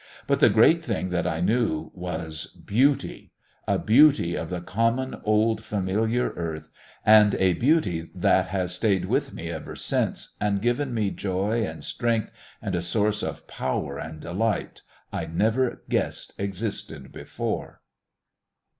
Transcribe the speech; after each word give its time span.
But 0.25 0.39
the 0.39 0.49
great 0.49 0.83
thing 0.83 1.09
that 1.11 1.27
I 1.27 1.41
knew 1.41 1.91
was 1.93 2.47
Beauty, 2.55 3.33
a 3.67 3.77
beauty 3.77 4.33
of 4.33 4.49
the 4.49 4.59
common 4.59 5.21
old 5.25 5.63
familiar 5.63 6.29
Earth, 6.31 6.71
and 7.05 7.35
a 7.35 7.53
beauty 7.53 8.09
that's 8.15 8.73
stayed 8.73 9.05
with 9.05 9.31
me 9.31 9.51
ever 9.51 9.75
since, 9.75 10.35
and 10.41 10.59
given 10.59 10.91
me 10.91 11.11
joy 11.11 11.63
and 11.63 11.83
strength 11.83 12.31
and 12.63 12.75
a 12.75 12.81
source 12.81 13.21
of 13.21 13.45
power 13.45 13.99
and 13.99 14.19
delight 14.21 14.81
I'd 15.13 15.35
never 15.35 15.83
guessed 15.87 16.33
existed 16.39 17.11
before. 17.11 17.81